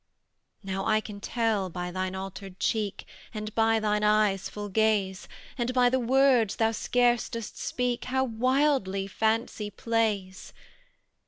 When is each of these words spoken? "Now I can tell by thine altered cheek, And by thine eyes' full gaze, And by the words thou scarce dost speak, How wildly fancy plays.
"Now 0.63 0.87
I 0.87 0.99
can 0.99 1.19
tell 1.21 1.69
by 1.69 1.91
thine 1.91 2.15
altered 2.15 2.59
cheek, 2.59 3.05
And 3.35 3.53
by 3.53 3.79
thine 3.79 4.03
eyes' 4.03 4.49
full 4.49 4.67
gaze, 4.69 5.27
And 5.59 5.71
by 5.75 5.89
the 5.89 5.99
words 5.99 6.55
thou 6.55 6.71
scarce 6.71 7.29
dost 7.29 7.55
speak, 7.59 8.05
How 8.05 8.23
wildly 8.23 9.05
fancy 9.05 9.69
plays. 9.69 10.53